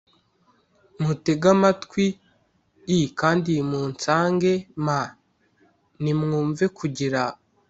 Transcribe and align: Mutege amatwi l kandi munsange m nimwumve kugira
Mutege 1.03 1.47
amatwi 1.55 2.05
l 2.89 2.91
kandi 3.19 3.51
munsange 3.69 4.53
m 4.85 4.87
nimwumve 6.03 6.65
kugira 6.77 7.21